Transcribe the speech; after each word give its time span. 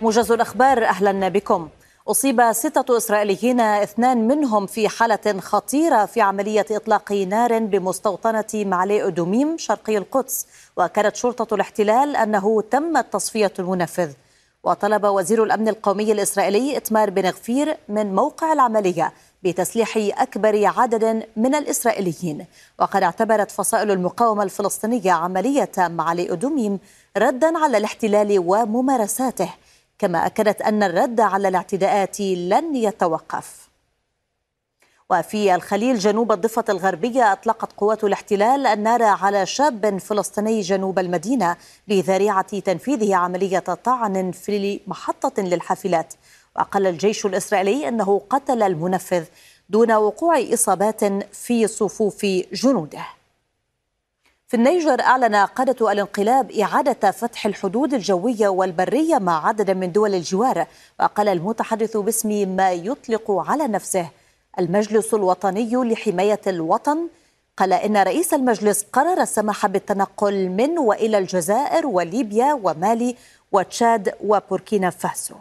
موجز 0.00 0.32
الأخبار 0.32 0.84
أهلا 0.84 1.28
بكم. 1.28 1.68
أصيب 2.08 2.52
ستة 2.52 2.96
إسرائيليين 2.96 3.60
اثنان 3.60 4.28
منهم 4.28 4.66
في 4.66 4.88
حالة 4.88 5.40
خطيرة 5.40 6.06
في 6.06 6.20
عملية 6.20 6.66
إطلاق 6.70 7.12
نار 7.12 7.58
بمستوطنة 7.58 8.44
معلي 8.54 9.06
أدوميم 9.06 9.58
شرقي 9.58 9.98
القدس. 9.98 10.46
وكانت 10.76 11.16
شرطة 11.16 11.54
الاحتلال 11.54 12.16
أنه 12.16 12.62
تم 12.70 13.00
تصفية 13.00 13.52
المنفذ. 13.58 14.12
وطلب 14.64 15.04
وزير 15.04 15.44
الأمن 15.44 15.68
القومي 15.68 16.12
الإسرائيلي 16.12 16.76
إتمار 16.76 17.10
بن 17.10 17.26
غفير 17.26 17.76
من 17.88 18.14
موقع 18.14 18.52
العملية 18.52 19.12
بتسليح 19.42 19.96
أكبر 19.96 20.66
عدد 20.66 21.26
من 21.36 21.54
الإسرائيليين. 21.54 22.46
وقد 22.78 23.02
اعتبرت 23.02 23.50
فصائل 23.50 23.90
المقاومة 23.90 24.42
الفلسطينية 24.42 25.12
عملية 25.12 25.72
معلي 25.78 26.32
أدوميم 26.32 26.78
ردا 27.16 27.58
على 27.58 27.76
الاحتلال 27.76 28.38
وممارساته. 28.38 29.50
كما 29.98 30.26
أكدت 30.26 30.62
أن 30.62 30.82
الرد 30.82 31.20
على 31.20 31.48
الاعتداءات 31.48 32.20
لن 32.20 32.76
يتوقف. 32.76 33.68
وفي 35.10 35.54
الخليل 35.54 35.98
جنوب 35.98 36.32
الضفة 36.32 36.64
الغربية 36.68 37.32
أطلقت 37.32 37.72
قوات 37.72 38.04
الاحتلال 38.04 38.66
النار 38.66 39.02
على 39.02 39.46
شاب 39.46 39.98
فلسطيني 39.98 40.60
جنوب 40.60 40.98
المدينة 40.98 41.56
بذريعة 41.88 42.58
تنفيذه 42.58 43.16
عملية 43.16 43.58
طعن 43.58 44.32
في 44.32 44.80
محطة 44.86 45.42
للحافلات. 45.42 46.14
وقال 46.56 46.86
الجيش 46.86 47.26
الإسرائيلي 47.26 47.88
أنه 47.88 48.22
قتل 48.30 48.62
المنفذ 48.62 49.24
دون 49.68 49.92
وقوع 49.92 50.40
إصابات 50.52 51.04
في 51.34 51.66
صفوف 51.66 52.26
جنوده. 52.52 53.06
في 54.46 54.56
النيجر 54.56 55.00
أعلن 55.00 55.34
قادة 55.34 55.92
الانقلاب 55.92 56.50
إعادة 56.50 57.10
فتح 57.10 57.46
الحدود 57.46 57.94
الجوية 57.94 58.48
والبرية 58.48 59.18
مع 59.18 59.48
عدد 59.48 59.70
من 59.70 59.92
دول 59.92 60.14
الجوار 60.14 60.66
وقال 61.00 61.28
المتحدث 61.28 61.96
باسم 61.96 62.48
ما 62.48 62.72
يطلق 62.72 63.30
على 63.30 63.66
نفسه. 63.68 64.08
المجلس 64.58 65.14
الوطني 65.14 65.70
لحماية 65.74 66.40
الوطن 66.46 67.08
قال 67.56 67.72
إن 67.72 67.96
رئيس 67.96 68.34
المجلس 68.34 68.86
قرر 68.92 69.22
السماح 69.22 69.66
بالتنقل 69.66 70.48
من 70.48 70.78
وإلى 70.78 71.18
الجزائر 71.18 71.86
وليبيا 71.86 72.52
ومالي 72.62 73.16
وتشاد 73.52 74.14
وبوركينا 74.24 74.90
فاسو. 74.90 75.34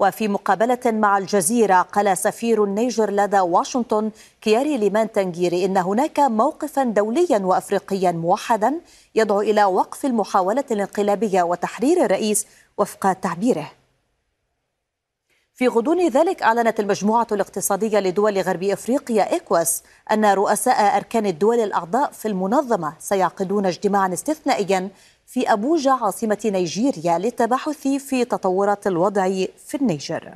وفي 0.00 0.28
مقابلة 0.28 0.78
مع 0.86 1.18
الجزيرة 1.18 1.82
قال 1.82 2.18
سفير 2.18 2.64
النيجر 2.64 3.10
لدى 3.10 3.40
واشنطن 3.40 4.10
كياري 4.40 4.76
ليمان 4.76 5.12
تنجيري 5.12 5.64
إن 5.64 5.76
هناك 5.76 6.20
موقفا 6.20 6.84
دوليا 6.84 7.38
وأفريقيا 7.38 8.12
موحدا 8.12 8.80
يدعو 9.14 9.40
إلى 9.40 9.64
وقف 9.64 10.06
المحاولة 10.06 10.64
الانقلابية 10.70 11.42
وتحرير 11.42 12.04
الرئيس 12.04 12.46
وفق 12.78 13.12
تعبيره. 13.12 13.79
في 15.60 15.68
غضون 15.68 16.08
ذلك 16.08 16.42
أعلنت 16.42 16.80
المجموعة 16.80 17.26
الاقتصادية 17.32 17.98
لدول 17.98 18.38
غرب 18.40 18.62
إفريقيا 18.62 19.36
إكواس 19.36 19.82
أن 20.12 20.24
رؤساء 20.24 20.96
أركان 20.96 21.26
الدول 21.26 21.60
الأعضاء 21.60 22.10
في 22.10 22.28
المنظمة 22.28 22.92
سيعقدون 22.98 23.66
اجتماعا 23.66 24.12
استثنائيا 24.12 24.88
في 25.26 25.52
أبوجا 25.52 25.90
عاصمة 25.90 26.38
نيجيريا 26.44 27.18
للتباحث 27.18 27.88
في 27.88 28.24
تطورات 28.24 28.86
الوضع 28.86 29.44
في 29.66 29.74
النيجر. 29.74 30.34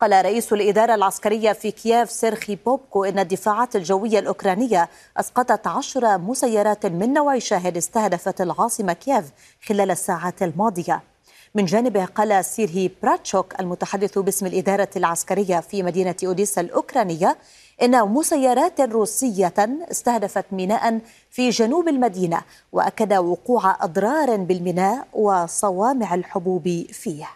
قال 0.00 0.24
رئيس 0.24 0.52
الإدارة 0.52 0.94
العسكرية 0.94 1.52
في 1.52 1.70
كييف 1.70 2.10
سيرخي 2.10 2.56
بوبكو 2.66 3.04
إن 3.04 3.18
الدفاعات 3.18 3.76
الجوية 3.76 4.18
الأوكرانية 4.18 4.88
أسقطت 5.16 5.66
عشر 5.66 6.18
مسيرات 6.18 6.86
من 6.86 7.12
نوع 7.12 7.38
شاهد 7.38 7.76
استهدفت 7.76 8.40
العاصمة 8.40 8.92
كييف 8.92 9.24
خلال 9.66 9.90
الساعات 9.90 10.42
الماضية. 10.42 11.11
من 11.54 11.64
جانبه 11.64 12.04
قال 12.04 12.44
سيرهي 12.44 12.90
براتشوك 13.02 13.60
المتحدث 13.60 14.18
باسم 14.18 14.46
الإدارة 14.46 14.88
العسكرية 14.96 15.60
في 15.60 15.82
مدينة 15.82 16.14
أوديسا 16.24 16.60
الأوكرانية 16.60 17.38
إن 17.82 18.08
مسيرات 18.08 18.80
روسية 18.80 19.54
استهدفت 19.90 20.44
ميناء 20.52 21.00
في 21.30 21.50
جنوب 21.50 21.88
المدينة 21.88 22.42
وأكد 22.72 23.12
وقوع 23.12 23.84
أضرار 23.84 24.36
بالميناء 24.36 25.06
وصوامع 25.12 26.14
الحبوب 26.14 26.86
فيه. 26.92 27.28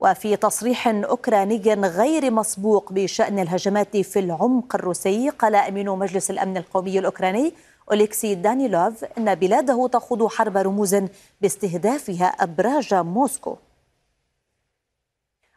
وفي 0.00 0.36
تصريح 0.36 0.88
أوكراني 0.88 1.58
غير 1.74 2.30
مسبوق 2.30 2.92
بشأن 2.92 3.38
الهجمات 3.38 3.96
في 3.96 4.18
العمق 4.18 4.74
الروسي 4.74 5.30
قال 5.30 5.54
أمين 5.54 5.90
مجلس 5.90 6.30
الأمن 6.30 6.56
القومي 6.56 6.98
الأوكراني 6.98 7.52
أوليكسي 7.90 8.34
دانيلوف 8.34 9.04
أن 9.18 9.34
بلاده 9.34 9.88
تخوض 9.88 10.26
حرب 10.26 10.56
رموز 10.56 10.96
باستهدافها 11.40 12.26
أبراج 12.26 12.94
موسكو. 12.94 13.56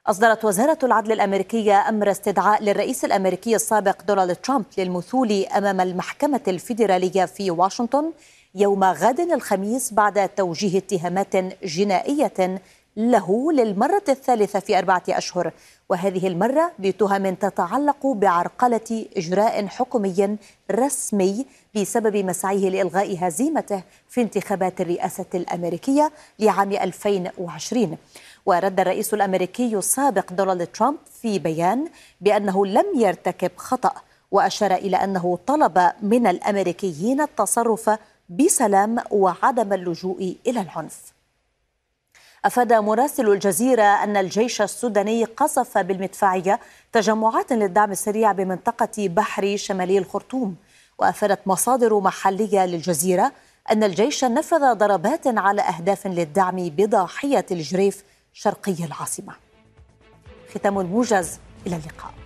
أصدرت 0.08 0.46
وزارة 0.46 0.78
العدل 0.84 1.12
الأمريكية 1.12 1.90
أمر 1.90 2.12
استدعاء 2.12 2.64
للرئيس 2.64 3.06
الأمريكي 3.06 3.56
السابق 3.56 4.04
دونالد 4.04 4.36
ترامب 4.36 4.66
للمثول 4.78 5.32
أمام 5.46 5.82
المحكمة 5.82 6.42
الفيدرالية 6.48 7.26
في 7.26 7.52
واشنطن 7.52 8.12
يوم 8.56 8.84
غد 8.84 9.20
الخميس 9.20 9.94
بعد 9.94 10.30
توجيه 10.30 10.78
اتهامات 10.78 11.36
جنائية 11.64 12.62
له 13.02 13.52
للمرة 13.52 14.04
الثالثة 14.10 14.60
في 14.60 14.78
أربعة 14.78 15.04
أشهر. 15.10 15.52
وهذه 15.90 16.28
المرة 16.28 16.72
بتهم 16.80 17.36
تتعلق 17.36 18.08
بعرقلة 18.08 19.06
إجراء 19.18 19.68
حكومي 19.68 20.38
رسمي 20.72 21.46
بسبب 21.76 22.18
مسعيه 22.18 22.70
لإلغاء 22.70 23.18
هزيمته 23.20 23.84
في 24.10 24.22
انتخابات 24.22 24.82
الرئاسة 24.82 25.26
الأمريكية 25.36 26.12
لعام 26.40 26.72
2020 26.72 27.98
ورد 28.46 28.80
الرئيس 28.80 29.14
الأمريكي 29.14 29.76
السابق 29.78 30.34
دونالد 30.34 30.68
ترامب 30.68 30.98
في 31.22 31.40
بيان 31.40 31.88
بأنه 32.22 32.66
لم 32.66 32.86
يرتكب 32.96 33.52
خطأ 33.58 33.94
وأشار 34.32 34.74
إلى 34.74 34.98
أنه 34.98 35.40
طلب 35.48 35.92
من 36.02 36.28
الأمريكيين 36.28 37.22
التصرف 37.22 37.90
بسلام 38.30 38.98
وعدم 39.12 39.74
اللجوء 39.74 40.36
إلى 40.48 40.62
العنف. 40.62 41.14
أفاد 42.46 42.74
مراسل 42.74 43.30
الجزيرة 43.30 43.84
أن 43.84 44.18
الجيش 44.18 44.62
السوداني 44.62 45.24
قصف 45.24 45.78
بالمدفعية 45.78 46.60
تجمعات 46.92 47.52
للدعم 47.52 47.92
السريع 47.92 48.32
بمنطقة 48.32 49.08
بحر 49.08 49.58
شمالي 49.58 49.98
الخرطوم 49.98 50.56
وأفادت 50.98 51.48
مصادر 51.48 52.00
محلية 52.00 52.66
للجزيرة 52.66 53.32
أن 53.72 53.84
الجيش 53.84 54.24
نفذ 54.24 54.74
ضربات 54.74 55.28
على 55.28 55.62
أهداف 55.62 56.08
للدعم 56.08 56.56
بضاحية 56.70 57.46
الجريف 57.52 58.04
شرقي 58.34 58.86
العاصمة. 58.86 59.34
ختام 60.56 60.74
موجز 60.74 61.40
إلى 61.68 61.76
اللقاء. 61.76 62.21